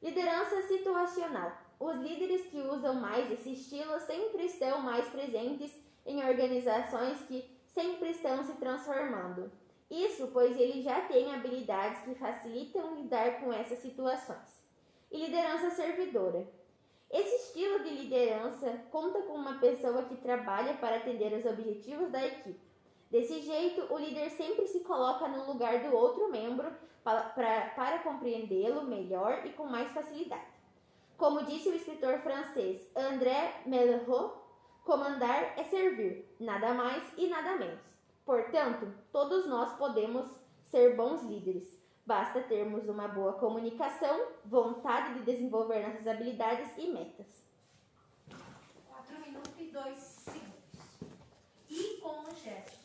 Liderança 0.02 0.62
situacional. 0.62 1.52
Os 1.78 1.98
líderes 1.98 2.46
que 2.48 2.62
usam 2.62 2.96
mais 2.96 3.30
esse 3.32 3.52
estilo 3.52 4.00
sempre 4.00 4.46
estão 4.46 4.82
mais 4.82 5.06
presentes 5.10 5.72
em 6.06 6.24
organizações 6.24 7.22
que 7.24 7.44
sempre 7.68 8.12
estão 8.12 8.44
se 8.44 8.54
transformando. 8.54 9.52
Isso 9.92 10.30
pois 10.32 10.58
ele 10.58 10.82
já 10.82 11.02
tem 11.02 11.34
habilidades 11.34 12.02
que 12.04 12.16
facilitam 12.16 12.96
lidar 12.96 13.42
com 13.42 13.52
essas 13.52 13.80
situações. 13.80 14.64
E 15.12 15.18
liderança 15.26 15.72
servidora. 15.72 16.48
Esse 17.12 17.48
estilo 17.48 17.84
de 17.84 17.90
liderança 17.90 18.86
conta 18.92 19.24
com 19.24 19.34
uma 19.34 19.60
pessoa 19.60 20.04
que 20.04 20.16
trabalha 20.18 20.76
para 20.76 20.98
atender 20.98 21.34
os 21.34 21.46
objetivos 21.46 22.10
da 22.12 22.26
equipe. 22.26 22.69
Desse 23.10 23.42
jeito, 23.42 23.92
o 23.92 23.98
líder 23.98 24.30
sempre 24.30 24.68
se 24.68 24.82
coloca 24.82 25.28
no 25.28 25.52
lugar 25.52 25.80
do 25.82 25.96
outro 25.96 26.30
membro 26.30 26.72
para, 27.04 27.24
para, 27.24 27.70
para 27.70 28.00
compreendê-lo 28.00 28.84
melhor 28.84 29.46
e 29.46 29.50
com 29.54 29.66
mais 29.66 29.92
facilidade. 29.92 30.46
Como 31.18 31.44
disse 31.44 31.70
o 31.70 31.76
escritor 31.76 32.20
francês 32.20 32.88
André 32.96 33.64
Malraux, 33.66 34.34
comandar 34.86 35.58
é 35.58 35.64
servir, 35.64 36.26
nada 36.40 36.74
mais 36.74 37.04
e 37.18 37.28
nada 37.28 37.56
menos. 37.58 37.82
Portanto, 38.24 38.94
todos 39.12 39.48
nós 39.48 39.76
podemos 39.78 40.28
ser 40.66 40.96
bons 40.96 41.24
líderes. 41.24 41.80
Basta 42.06 42.42
termos 42.42 42.88
uma 42.88 43.08
boa 43.08 43.34
comunicação, 43.34 44.28
vontade 44.46 45.16
de 45.16 45.26
desenvolver 45.26 45.86
nossas 45.86 46.08
habilidades 46.08 46.78
e 46.78 46.88
metas. 46.88 47.44
4 48.88 49.20
minutos 49.20 49.52
e 49.58 49.66
2 49.66 49.98
segundos. 49.98 50.50
E 51.70 51.98
com 52.02 52.24
o 52.24 52.36
gesto. 52.36 52.80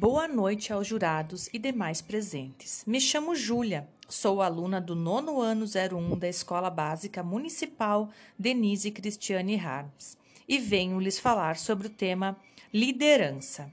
Boa 0.00 0.26
noite 0.26 0.72
aos 0.72 0.86
jurados 0.86 1.50
e 1.52 1.58
demais 1.58 2.00
presentes. 2.00 2.82
Me 2.86 2.98
chamo 2.98 3.36
Júlia, 3.36 3.86
sou 4.08 4.40
aluna 4.40 4.80
do 4.80 4.96
nono 4.96 5.42
ano 5.42 5.66
01 5.66 6.18
da 6.18 6.26
Escola 6.26 6.70
Básica 6.70 7.22
Municipal 7.22 8.08
Denise 8.38 8.90
Cristiane 8.90 9.60
Harms 9.60 10.16
e 10.48 10.58
venho 10.58 10.98
lhes 10.98 11.18
falar 11.18 11.58
sobre 11.58 11.86
o 11.86 11.90
tema 11.90 12.34
liderança. 12.72 13.70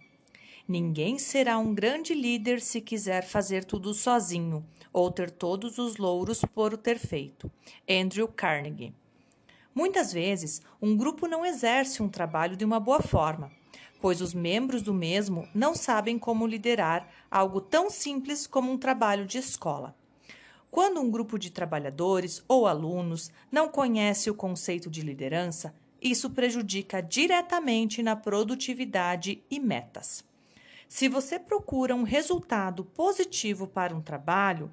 Ninguém 0.68 1.18
será 1.18 1.58
um 1.58 1.74
grande 1.74 2.14
líder 2.14 2.60
se 2.60 2.82
quiser 2.82 3.24
fazer 3.24 3.64
tudo 3.64 3.94
sozinho 3.94 4.66
ou 4.92 5.10
ter 5.10 5.32
todos 5.32 5.78
os 5.78 5.96
louros 5.96 6.44
por 6.54 6.74
o 6.74 6.78
ter 6.78 7.00
feito. 7.00 7.50
Andrew 7.90 8.28
Carnegie. 8.28 8.94
Muitas 9.74 10.12
vezes, 10.12 10.62
um 10.82 10.98
grupo 10.98 11.26
não 11.26 11.46
exerce 11.46 12.04
um 12.04 12.10
trabalho 12.10 12.58
de 12.58 12.66
uma 12.66 12.82
boa 12.82 13.02
forma, 13.02 13.50
pois 14.02 14.22
os 14.22 14.34
membros 14.34 14.82
do 14.82 14.94
mesmo 14.94 15.48
não 15.54 15.76
sabem 15.76 16.18
como 16.20 16.48
liderar 16.48 17.08
algo 17.30 17.60
tão 17.60 17.90
simples 17.90 18.48
como 18.48 18.72
um 18.72 18.78
trabalho 18.78 19.26
de 19.26 19.38
escola. 19.38 19.96
Quando 20.70 21.00
um 21.00 21.10
grupo 21.10 21.40
de 21.40 21.50
trabalhadores 21.50 22.44
ou 22.48 22.68
alunos 22.68 23.32
não 23.52 23.70
conhece 23.70 24.30
o 24.30 24.36
conceito 24.36 24.90
de 24.90 25.02
liderança, 25.02 25.74
isso 26.02 26.30
prejudica 26.30 27.02
diretamente 27.02 28.04
na 28.04 28.16
produtividade 28.16 29.44
e 29.50 29.60
metas. 29.60 30.24
Se 30.88 31.10
você 31.10 31.40
procura 31.40 31.96
um 31.96 32.04
resultado 32.04 32.86
positivo 32.86 33.68
para 33.68 33.96
um 33.96 34.02
trabalho, 34.02 34.72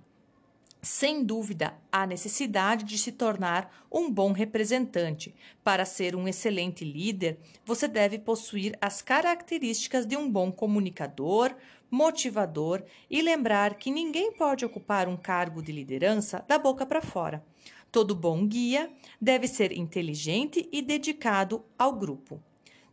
sem 0.85 1.25
dúvida, 1.25 1.75
há 1.91 2.07
necessidade 2.07 2.85
de 2.85 2.99
se 2.99 3.11
tornar 3.11 3.87
um 3.91 4.11
bom 4.11 4.33
representante. 4.33 5.35
Para 5.63 5.85
ser 5.85 6.15
um 6.15 6.29
excelente 6.29 6.85
líder, 6.85 7.39
você 7.65 7.89
deve 7.89 8.19
possuir 8.19 8.77
as 8.81 9.01
características 9.01 10.07
de 10.07 10.17
um 10.17 10.31
bom 10.31 10.53
comunicador, 10.53 11.55
motivador 11.91 12.83
e 13.11 13.23
lembrar 13.23 13.75
que 13.75 13.91
ninguém 13.91 14.33
pode 14.33 14.65
ocupar 14.65 15.09
um 15.09 15.17
cargo 15.17 15.63
de 15.63 15.73
liderança 15.73 16.45
da 16.47 16.59
boca 16.59 16.85
para 16.85 17.01
fora. 17.01 17.45
Todo 17.91 18.15
bom 18.15 18.47
guia 18.47 18.91
deve 19.21 19.47
ser 19.47 19.73
inteligente 19.73 20.69
e 20.73 20.83
dedicado 20.83 21.65
ao 21.79 21.93
grupo. 21.93 22.43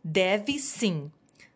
Deve 0.02 0.58
sim 0.58 1.10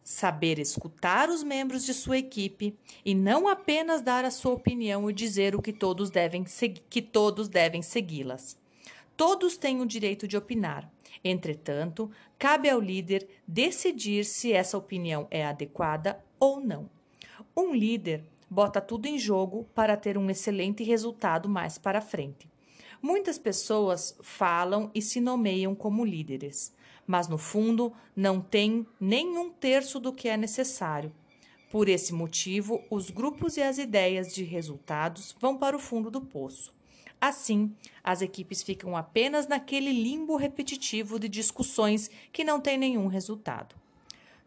saber 0.06 0.60
escutar 0.60 1.28
os 1.28 1.42
membros 1.42 1.84
de 1.84 1.92
sua 1.92 2.18
equipe 2.18 2.78
e 3.04 3.12
não 3.12 3.48
apenas 3.48 4.00
dar 4.00 4.24
a 4.24 4.30
sua 4.30 4.52
opinião 4.52 5.10
e 5.10 5.12
dizer 5.12 5.56
o 5.56 5.60
que 5.60 5.72
todos 5.72 6.10
devem 6.10 6.44
que 6.88 7.02
todos 7.02 7.48
devem 7.48 7.82
segui-las. 7.82 8.56
Todos 9.16 9.56
têm 9.56 9.80
o 9.80 9.86
direito 9.86 10.28
de 10.28 10.36
opinar. 10.36 10.88
Entretanto, 11.24 12.08
cabe 12.38 12.70
ao 12.70 12.80
líder 12.80 13.26
decidir 13.48 14.24
se 14.24 14.52
essa 14.52 14.78
opinião 14.78 15.26
é 15.28 15.44
adequada 15.44 16.24
ou 16.38 16.60
não. 16.60 16.88
Um 17.56 17.74
líder 17.74 18.22
bota 18.48 18.80
tudo 18.80 19.06
em 19.06 19.18
jogo 19.18 19.66
para 19.74 19.96
ter 19.96 20.16
um 20.16 20.30
excelente 20.30 20.84
resultado 20.84 21.48
mais 21.48 21.78
para 21.78 22.00
frente. 22.00 22.48
Muitas 23.02 23.38
pessoas 23.38 24.16
falam 24.22 24.88
e 24.94 25.02
se 25.02 25.20
nomeiam 25.20 25.74
como 25.74 26.04
líderes 26.04 26.75
mas 27.06 27.28
no 27.28 27.38
fundo 27.38 27.92
não 28.14 28.40
tem 28.40 28.86
nem 29.00 29.38
um 29.38 29.50
terço 29.50 30.00
do 30.00 30.12
que 30.12 30.28
é 30.28 30.36
necessário. 30.36 31.12
Por 31.70 31.88
esse 31.88 32.12
motivo, 32.12 32.82
os 32.90 33.10
grupos 33.10 33.56
e 33.56 33.62
as 33.62 33.78
ideias 33.78 34.34
de 34.34 34.44
resultados 34.44 35.36
vão 35.40 35.56
para 35.56 35.76
o 35.76 35.80
fundo 35.80 36.10
do 36.10 36.20
poço. 36.20 36.74
Assim, 37.20 37.74
as 38.04 38.22
equipes 38.22 38.62
ficam 38.62 38.96
apenas 38.96 39.46
naquele 39.46 39.92
limbo 39.92 40.36
repetitivo 40.36 41.18
de 41.18 41.28
discussões 41.28 42.10
que 42.32 42.44
não 42.44 42.60
tem 42.60 42.76
nenhum 42.76 43.06
resultado. 43.06 43.74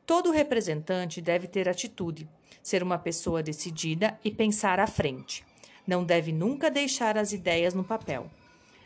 Todo 0.06 0.32
representante 0.32 1.22
deve 1.22 1.48
ter 1.48 1.68
atitude, 1.68 2.28
ser 2.64 2.82
uma 2.82 2.98
pessoa 2.98 3.44
decidida 3.44 4.20
e 4.24 4.32
pensar 4.32 4.80
à 4.80 4.88
frente. 4.88 5.46
Não 5.86 6.04
deve 6.04 6.32
nunca 6.32 6.70
deixar 6.70 7.18
as 7.18 7.34
ideias 7.34 7.74
no 7.74 7.84
papel. 7.84 8.30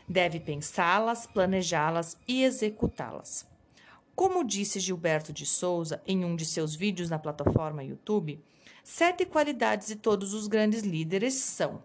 Deve 0.08 0.40
pensá-las, 0.40 1.26
planejá-las 1.26 2.16
e 2.26 2.42
executá-las. 2.42 3.53
Como 4.14 4.44
disse 4.44 4.78
Gilberto 4.78 5.32
de 5.32 5.44
Souza 5.44 6.00
em 6.06 6.24
um 6.24 6.36
de 6.36 6.44
seus 6.44 6.74
vídeos 6.74 7.10
na 7.10 7.18
plataforma 7.18 7.82
YouTube, 7.82 8.40
sete 8.84 9.26
qualidades 9.26 9.88
de 9.88 9.96
todos 9.96 10.32
os 10.32 10.46
grandes 10.46 10.82
líderes 10.82 11.34
são: 11.34 11.82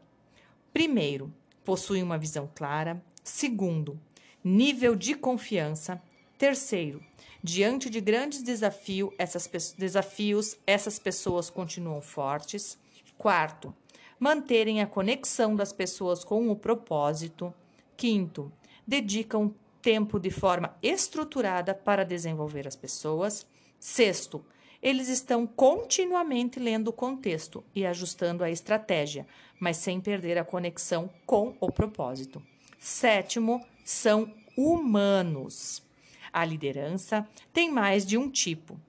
primeiro, 0.72 1.34
possuem 1.66 2.04
uma 2.04 2.20
visão 2.20 2.48
clara, 2.54 3.04
segundo, 3.24 4.00
nível 4.44 4.96
de 4.96 5.16
confiança, 5.16 6.00
terceiro, 6.38 7.04
diante 7.44 7.90
de 7.90 8.00
grandes 8.00 8.44
desafio, 8.44 9.12
essas, 9.18 9.74
desafios, 9.76 10.56
essas 10.68 11.00
pessoas 11.00 11.50
continuam 11.50 12.00
fortes, 12.00 12.78
quarto, 13.18 13.74
manterem 14.20 14.82
a 14.82 14.88
conexão 14.88 15.56
das 15.56 15.74
pessoas 15.74 16.24
com 16.24 16.50
o 16.52 16.56
propósito, 16.56 17.52
quinto, 17.98 18.52
dedicam 18.86 19.54
tempo 19.82 20.20
de 20.20 20.30
forma 20.30 20.78
estruturada 20.82 21.74
para 21.74 22.06
desenvolver 22.06 22.68
as 22.68 22.76
pessoas. 22.76 23.46
Sexto, 23.80 24.44
eles 24.82 25.10
estão 25.10 25.46
continuamente 25.46 26.60
lendo 26.60 26.90
o 26.90 26.94
contexto 26.94 27.64
e 27.76 27.86
ajustando 27.86 28.44
a 28.44 28.50
estratégia, 28.50 29.28
mas 29.60 29.78
sem 29.78 30.00
perder 30.00 30.38
a 30.38 30.46
conexão 30.46 31.10
com 31.26 31.56
o 31.60 31.72
propósito. 31.72 32.42
Sétimo, 32.78 33.66
são 33.84 34.34
humanos. 34.56 35.84
A 36.32 36.46
liderança 36.46 37.28
tem 37.52 37.72
mais 37.72 38.06
de 38.06 38.18
um 38.18 38.30
tipo. 38.30 38.80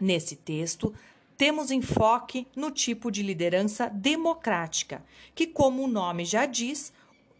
Nesse 0.00 0.36
texto, 0.36 0.94
temos 1.36 1.70
enfoque 1.70 2.46
no 2.56 2.70
tipo 2.70 3.10
de 3.10 3.22
liderança 3.22 3.88
democrática, 3.88 5.04
que, 5.34 5.46
como 5.46 5.84
o 5.84 5.88
nome 5.88 6.24
já 6.24 6.46
diz, 6.46 6.92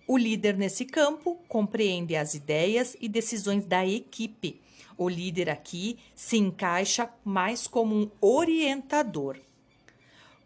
o 0.09 0.17
líder 0.17 0.57
nesse 0.57 0.87
campo 0.87 1.37
compreende 1.47 2.17
as 2.17 2.33
ideias 2.33 2.97
e 2.99 3.09
decisões 3.11 3.67
da 3.67 3.87
equipe. 3.87 4.59
O 4.97 5.07
líder 5.07 5.51
aqui 5.51 5.99
se 6.15 6.39
encaixa 6.39 7.11
mais 7.23 7.67
como 7.67 7.95
um 7.95 8.11
orientador. 8.19 9.39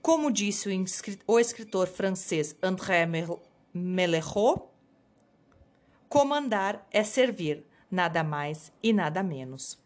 Como 0.03 0.33
disse 0.33 0.69
o 1.29 1.39
escritor 1.39 1.87
francês 1.87 2.57
André 2.61 3.09
Malraux, 3.73 4.65
comandar 6.09 6.85
é 6.91 7.05
servir, 7.05 7.65
nada 7.89 8.25
mais 8.25 8.73
e 8.83 8.93
nada 8.93 9.23
menos. 9.23 9.79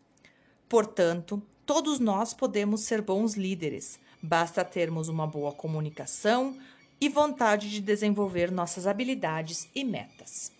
Portanto, 0.71 1.43
todos 1.67 2.01
nós 2.01 2.33
podemos 2.33 2.81
ser 2.81 3.03
bons 3.03 3.35
líderes, 3.35 4.01
basta 4.23 4.65
termos 4.65 5.09
uma 5.09 5.27
boa 5.27 5.53
comunicação 5.53 6.57
e 7.01 7.09
vontade 7.09 7.71
de 7.71 7.81
desenvolver 7.81 8.51
nossas 8.51 8.87
habilidades 8.87 9.69
e 9.75 9.85
metas. 9.85 10.53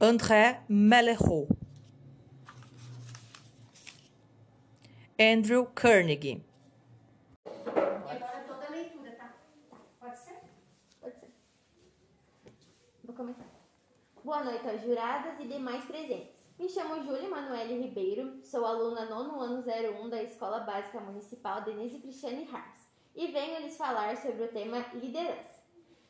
André 0.00 0.60
Malraux 0.68 1.48
Andrew 5.18 5.64
Carnegie 5.74 6.42
leitura, 8.76 9.10
tá? 9.12 9.34
Boa 14.22 14.44
noite 14.44 14.68
aos 14.68 14.82
juradas 14.82 15.40
e 15.40 15.46
demais 15.46 15.84
presentes. 15.84 16.35
Me 16.58 16.66
chamo 16.70 17.02
Júlia 17.02 17.26
Emanuele 17.26 17.82
Ribeiro, 17.82 18.42
sou 18.42 18.64
aluna 18.64 19.04
nono 19.04 19.38
ano 19.42 19.62
01 19.62 20.08
da 20.08 20.22
Escola 20.22 20.60
Básica 20.60 20.98
Municipal 20.98 21.60
Denise 21.60 21.98
Cristiane 21.98 22.48
Harms 22.50 22.80
e 23.14 23.26
venho 23.26 23.60
lhes 23.60 23.76
falar 23.76 24.16
sobre 24.16 24.44
o 24.44 24.48
tema 24.48 24.78
liderança. 24.94 25.62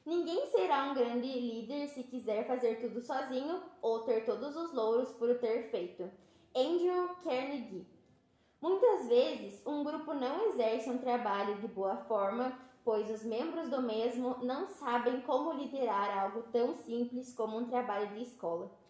Ninguém 0.04 0.46
será 0.46 0.84
um 0.84 0.94
grande 0.94 1.26
líder 1.26 1.88
se 1.88 2.04
quiser 2.04 2.46
fazer 2.46 2.76
tudo 2.76 3.00
sozinho 3.00 3.60
ou 3.82 4.04
ter 4.04 4.24
todos 4.24 4.54
os 4.54 4.72
louros 4.72 5.10
por 5.14 5.30
o 5.30 5.38
ter 5.40 5.68
feito. 5.68 6.08
Andrew 6.54 7.08
Carnegie. 7.24 7.84
Muitas 8.60 9.08
vezes, 9.08 9.60
um 9.66 9.82
grupo 9.82 10.14
não 10.14 10.46
exerce 10.46 10.88
um 10.88 10.98
trabalho 10.98 11.56
de 11.56 11.66
boa 11.66 11.96
forma, 11.96 12.56
pois 12.84 13.10
os 13.10 13.24
membros 13.24 13.68
do 13.68 13.82
mesmo 13.82 14.36
não 14.44 14.68
sabem 14.68 15.22
como 15.22 15.54
liderar 15.54 16.16
algo 16.16 16.44
tão 16.52 16.76
simples 16.76 17.34
como 17.34 17.58
um 17.58 17.66
trabalho 17.66 18.14
de 18.14 18.22
escola. 18.22 18.85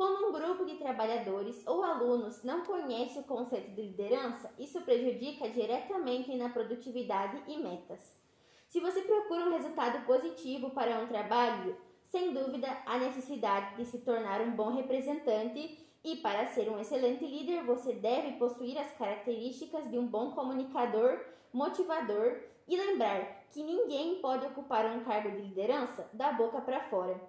Quando 0.00 0.28
um 0.28 0.32
grupo 0.32 0.64
de 0.64 0.76
trabalhadores 0.76 1.62
ou 1.66 1.84
alunos 1.84 2.42
não 2.42 2.64
conhece 2.64 3.18
o 3.18 3.22
conceito 3.22 3.72
de 3.72 3.82
liderança, 3.82 4.50
isso 4.58 4.80
prejudica 4.80 5.46
diretamente 5.50 6.34
na 6.36 6.48
produtividade 6.48 7.42
e 7.46 7.58
metas. 7.58 8.18
Se 8.66 8.80
você 8.80 9.02
procura 9.02 9.44
um 9.44 9.52
resultado 9.52 10.06
positivo 10.06 10.70
para 10.70 11.00
um 11.00 11.06
trabalho, 11.06 11.76
sem 12.06 12.32
dúvida 12.32 12.66
há 12.86 12.96
necessidade 12.96 13.76
de 13.76 13.84
se 13.84 13.98
tornar 13.98 14.40
um 14.40 14.52
bom 14.52 14.74
representante 14.74 15.86
e 16.02 16.16
para 16.16 16.46
ser 16.46 16.70
um 16.70 16.80
excelente 16.80 17.26
líder, 17.26 17.62
você 17.66 17.92
deve 17.92 18.38
possuir 18.38 18.78
as 18.78 18.90
características 18.96 19.90
de 19.90 19.98
um 19.98 20.06
bom 20.06 20.30
comunicador, 20.30 21.20
motivador 21.52 22.40
e 22.66 22.74
lembrar 22.74 23.44
que 23.52 23.62
ninguém 23.62 24.18
pode 24.22 24.46
ocupar 24.46 24.86
um 24.86 25.04
cargo 25.04 25.30
de 25.30 25.42
liderança 25.42 26.08
da 26.14 26.32
boca 26.32 26.58
para 26.62 26.88
fora. 26.88 27.20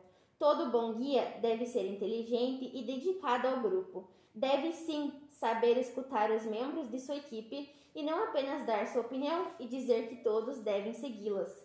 Todo 0.41 0.71
bom 0.71 0.93
guia 0.93 1.37
deve 1.39 1.67
ser 1.67 1.85
inteligente 1.85 2.71
e 2.73 2.81
dedicado 2.81 3.47
ao 3.47 3.59
grupo. 3.59 4.09
Deve 4.33 4.73
sim 4.73 5.13
saber 5.29 5.77
escutar 5.77 6.31
os 6.31 6.43
membros 6.47 6.89
de 6.89 6.99
sua 6.99 7.17
equipe 7.17 7.71
e 7.93 8.01
não 8.01 8.23
apenas 8.23 8.65
dar 8.65 8.87
sua 8.87 9.01
opinião 9.01 9.51
e 9.59 9.67
dizer 9.67 10.09
que 10.09 10.23
todos 10.23 10.57
devem 10.57 10.93
segui-las. 10.93 11.63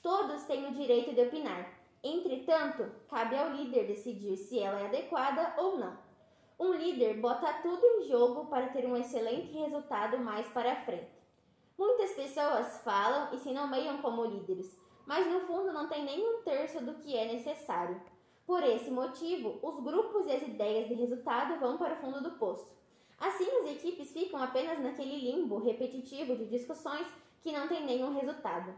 Todos 0.00 0.44
têm 0.44 0.68
o 0.68 0.72
direito 0.72 1.12
de 1.12 1.20
opinar. 1.22 1.68
Entretanto, 2.00 2.88
cabe 3.08 3.36
ao 3.36 3.50
líder 3.50 3.88
decidir 3.88 4.36
se 4.36 4.60
ela 4.60 4.82
é 4.82 4.86
adequada 4.86 5.54
ou 5.58 5.76
não. 5.76 5.98
Um 6.60 6.74
líder 6.74 7.20
bota 7.20 7.54
tudo 7.54 7.84
em 7.84 8.08
jogo 8.08 8.46
para 8.46 8.68
ter 8.68 8.86
um 8.86 8.96
excelente 8.96 9.50
resultado 9.50 10.16
mais 10.18 10.46
para 10.50 10.76
frente. 10.84 11.10
Muitas 11.76 12.12
pessoas 12.12 12.80
falam 12.84 13.34
e 13.34 13.38
se 13.38 13.50
nomeiam 13.50 13.98
como 13.98 14.24
líderes, 14.26 14.78
mas 15.06 15.26
no 15.26 15.40
fundo 15.40 15.72
não 15.72 15.88
tem 15.88 16.04
nem 16.04 16.28
um 16.28 16.42
terço 16.42 16.84
do 16.84 16.94
que 16.94 17.16
é 17.16 17.32
necessário. 17.32 18.00
Por 18.46 18.62
esse 18.62 18.90
motivo, 18.90 19.58
os 19.62 19.80
grupos 19.80 20.26
e 20.26 20.32
as 20.32 20.42
ideias 20.42 20.88
de 20.88 20.94
resultado 20.94 21.58
vão 21.58 21.78
para 21.78 21.94
o 21.94 21.96
fundo 21.96 22.20
do 22.20 22.32
poço. 22.32 22.68
Assim, 23.18 23.48
as 23.60 23.70
equipes 23.70 24.12
ficam 24.12 24.42
apenas 24.42 24.78
naquele 24.78 25.16
limbo 25.16 25.58
repetitivo 25.58 26.36
de 26.36 26.46
discussões 26.46 27.06
que 27.40 27.52
não 27.52 27.66
tem 27.66 27.84
nenhum 27.84 28.12
resultado. 28.12 28.74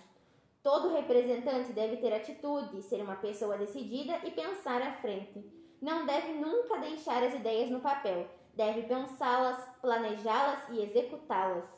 Todo 0.63 0.93
representante 0.93 1.73
deve 1.73 1.97
ter 1.97 2.13
atitude, 2.13 2.83
ser 2.83 3.01
uma 3.03 3.17
pessoa 3.17 3.57
decidida 3.57 4.21
e 4.25 4.31
pensar 4.31 4.83
à 4.83 4.93
frente. 4.93 5.45
Não 5.81 6.05
deve 6.05 6.33
nunca 6.33 6.79
deixar 6.79 7.23
as 7.23 7.35
ideias 7.35 7.71
no 7.71 7.81
papel, 7.81 8.29
deve 8.55 8.83
pensá-las, 8.83 9.65
planejá-las 9.81 10.69
e 10.71 10.83
executá-las. 10.83 11.78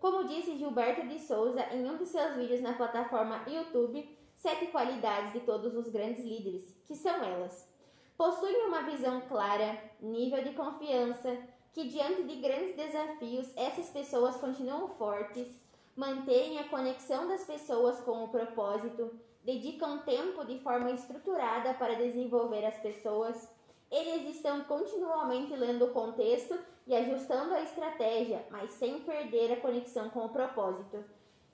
Como 0.00 0.24
disse 0.24 0.56
Gilberto 0.56 1.06
de 1.06 1.18
Souza 1.20 1.60
em 1.72 1.88
um 1.88 1.96
de 1.96 2.06
seus 2.06 2.36
vídeos 2.36 2.60
na 2.60 2.74
plataforma 2.74 3.44
YouTube, 3.48 4.08
sete 4.36 4.66
qualidades 4.66 5.32
de 5.32 5.40
todos 5.40 5.74
os 5.74 5.88
grandes 5.88 6.24
líderes, 6.24 6.76
que 6.86 6.94
são 6.94 7.24
elas: 7.24 7.68
possuem 8.16 8.66
uma 8.66 8.82
visão 8.82 9.22
clara, 9.22 9.78
nível 10.00 10.42
de 10.44 10.52
confiança, 10.54 11.36
que 11.72 11.88
diante 11.88 12.22
de 12.22 12.36
grandes 12.36 12.76
desafios 12.76 13.54
essas 13.56 13.90
pessoas 13.90 14.36
continuam 14.36 14.88
fortes, 14.88 15.48
mantêm 15.94 16.58
a 16.58 16.68
conexão 16.68 17.26
das 17.28 17.44
pessoas 17.44 18.00
com 18.00 18.24
o 18.24 18.28
propósito, 18.28 19.18
dedicam 19.44 19.98
tempo 19.98 20.44
de 20.44 20.58
forma 20.58 20.90
estruturada 20.90 21.74
para 21.74 21.94
desenvolver 21.94 22.64
as 22.64 22.78
pessoas. 22.78 23.48
Eles 23.96 24.36
estão 24.36 24.64
continuamente 24.64 25.54
lendo 25.54 25.86
o 25.86 25.92
contexto 25.92 26.58
e 26.86 26.94
ajustando 26.94 27.54
a 27.54 27.62
estratégia, 27.62 28.46
mas 28.50 28.70
sem 28.72 29.00
perder 29.00 29.52
a 29.52 29.60
conexão 29.60 30.10
com 30.10 30.26
o 30.26 30.28
propósito. 30.28 31.04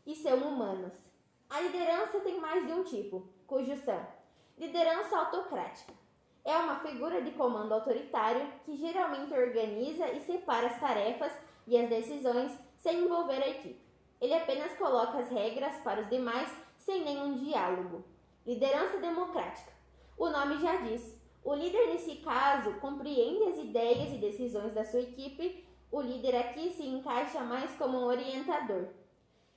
E 0.07 0.17
são 0.17 0.39
humanos. 0.39 0.93
A 1.49 1.61
liderança 1.61 2.21
tem 2.21 2.41
mais 2.41 2.67
de 2.67 2.73
um 2.73 2.83
tipo, 2.83 3.29
cujo 3.47 3.77
são 3.77 4.07
liderança 4.59 5.17
autocrática 5.17 5.93
é 6.45 6.57
uma 6.57 6.81
figura 6.81 7.23
de 7.23 7.31
comando 7.33 7.73
autoritário 7.73 8.47
que 8.65 8.77
geralmente 8.77 9.33
organiza 9.33 10.09
e 10.11 10.21
separa 10.21 10.67
as 10.67 10.81
tarefas 10.81 11.33
e 11.67 11.79
as 11.79 11.89
decisões 11.89 12.53
sem 12.79 13.05
envolver 13.05 13.43
a 13.43 13.49
equipe. 13.49 13.81
Ele 14.21 14.35
apenas 14.35 14.77
coloca 14.77 15.19
as 15.19 15.31
regras 15.31 15.77
para 15.83 16.01
os 16.01 16.09
demais 16.09 16.53
sem 16.79 17.05
nenhum 17.05 17.35
diálogo. 17.35 18.05
Liderança 18.45 18.99
democrática. 18.99 19.73
O 20.19 20.29
nome 20.29 20.59
já 20.59 20.77
diz. 20.77 21.22
O 21.45 21.55
líder, 21.55 21.89
nesse 21.89 22.17
caso, 22.17 22.75
compreende 22.75 23.45
as 23.45 23.57
ideias 23.57 24.13
e 24.13 24.19
decisões 24.19 24.73
da 24.73 24.85
sua 24.85 25.01
equipe. 25.01 25.67
O 25.91 26.01
líder 26.01 26.37
aqui 26.37 26.71
se 26.71 26.87
encaixa 26.87 27.41
mais 27.41 27.73
como 27.73 27.99
um 27.99 28.05
orientador. 28.05 28.89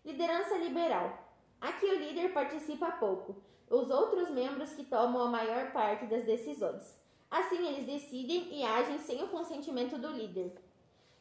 Liderança 0.03 0.57
liberal. 0.57 1.25
Aqui 1.61 1.85
o 1.85 1.99
líder 1.99 2.33
participa 2.33 2.91
pouco, 2.93 3.41
os 3.69 3.89
outros 3.89 4.29
membros 4.29 4.73
que 4.73 4.83
tomam 4.83 5.21
a 5.21 5.29
maior 5.29 5.71
parte 5.71 6.05
das 6.05 6.25
decisões. 6.25 6.99
Assim, 7.29 7.67
eles 7.67 7.85
decidem 7.85 8.59
e 8.59 8.63
agem 8.63 8.97
sem 8.99 9.23
o 9.23 9.29
consentimento 9.29 9.97
do 9.97 10.09
líder. 10.09 10.55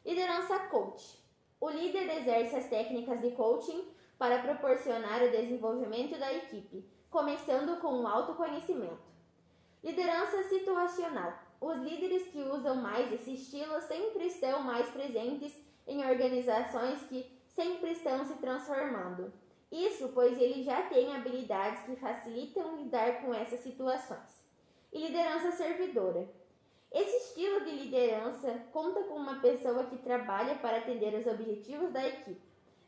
Liderança 0.05 0.59
coach. 0.67 1.17
O 1.59 1.69
líder 1.69 2.09
exerce 2.17 2.55
as 2.55 2.69
técnicas 2.69 3.21
de 3.21 3.31
coaching 3.31 3.87
para 4.17 4.39
proporcionar 4.39 5.23
o 5.23 5.31
desenvolvimento 5.31 6.17
da 6.17 6.33
equipe, 6.33 6.87
começando 7.09 7.79
com 7.79 8.01
o 8.01 8.07
autoconhecimento. 8.07 9.14
Liderança 9.85 10.41
situacional. 10.49 11.37
Os 11.61 11.77
líderes 11.77 12.23
que 12.29 12.41
usam 12.41 12.77
mais 12.77 13.13
esse 13.13 13.35
estilo 13.35 13.79
sempre 13.81 14.25
estão 14.25 14.63
mais 14.63 14.89
presentes 14.89 15.53
em 15.85 16.03
organizações 16.03 17.03
que 17.03 17.23
sempre 17.49 17.91
estão 17.91 18.25
se 18.25 18.33
transformando. 18.37 19.31
Isso 19.71 20.09
pois 20.11 20.41
ele 20.41 20.63
já 20.63 20.81
tem 20.89 21.15
habilidades 21.15 21.83
que 21.83 21.95
facilitam 21.97 22.77
lidar 22.77 23.21
com 23.21 23.31
essas 23.31 23.59
situações. 23.59 24.43
E 24.91 25.05
liderança 25.05 25.51
servidora. 25.51 26.27
Esse 26.91 27.17
estilo 27.17 27.63
de 27.63 27.69
liderança 27.69 28.65
conta 28.73 29.03
com 29.03 29.13
uma 29.13 29.39
pessoa 29.39 29.83
que 29.83 29.99
trabalha 29.99 30.55
para 30.55 30.77
atender 30.77 31.13
os 31.13 31.27
objetivos 31.27 31.91
da 31.91 32.07
equipe. 32.07 32.41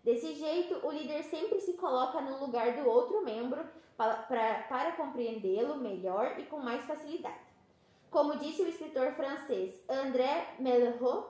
Desse 0.07 0.35
jeito, 0.35 0.87
o 0.87 0.89
líder 0.89 1.21
sempre 1.23 1.59
se 1.59 1.73
coloca 1.73 2.21
no 2.21 2.39
lugar 2.39 2.77
do 2.77 2.87
outro 2.87 3.25
membro 3.25 3.61
para, 3.97 4.15
para, 4.19 4.63
para 4.63 4.91
compreendê-lo 4.93 5.75
melhor 5.75 6.39
e 6.39 6.45
com 6.45 6.59
mais 6.59 6.85
facilidade. 6.85 7.41
Como 8.09 8.37
disse 8.37 8.61
o 8.61 8.69
escritor 8.69 9.11
francês 9.15 9.83
André 9.89 10.55
Malraux, 10.61 11.27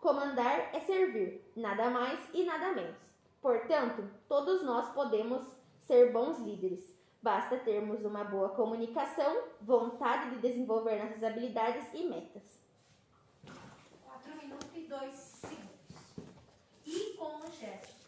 comandar 0.00 0.72
é 0.72 0.78
servir, 0.78 1.44
nada 1.56 1.90
mais 1.90 2.20
e 2.32 2.44
nada 2.44 2.70
menos. 2.70 3.00
Portanto, 3.42 4.08
todos 4.28 4.62
nós 4.62 4.94
podemos 4.94 5.42
ser 5.80 6.12
bons 6.12 6.38
líderes. 6.38 6.88
Basta 7.20 7.58
termos 7.58 8.04
uma 8.04 8.22
boa 8.22 8.50
comunicação, 8.50 9.42
vontade 9.60 10.36
de 10.36 10.40
desenvolver 10.40 11.02
nossas 11.02 11.24
habilidades 11.24 11.92
e 11.92 12.04
metas. 12.04 12.44
4 14.04 14.36
minutos 14.36 14.68
e 14.72 14.82
2 14.82 15.14
segundos. 15.14 17.16
com 17.18 17.38
manchete. 17.40 17.99